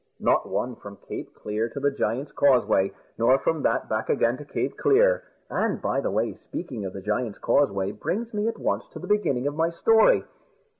Not 0.19 0.49
one, 0.49 0.75
from 0.77 0.95
Cape 0.97 1.31
Clear 1.35 1.69
to 1.69 1.79
the 1.79 1.91
Giant's 1.91 2.31
Causeway, 2.31 2.91
nor 3.19 3.37
from 3.37 3.61
that 3.61 3.87
back 3.87 4.09
again 4.09 4.35
to 4.37 4.45
Cape 4.45 4.75
Clear. 4.75 5.23
And, 5.47 5.79
by 5.79 6.01
the 6.01 6.09
way, 6.09 6.33
speaking 6.33 6.85
of 6.85 6.93
the 6.93 7.03
Giant's 7.03 7.37
Causeway 7.37 7.91
brings 7.91 8.33
me 8.33 8.47
at 8.47 8.57
once 8.57 8.87
to 8.93 8.97
the 8.99 9.05
beginning 9.05 9.45
of 9.45 9.53
my 9.53 9.69
story. 9.69 10.23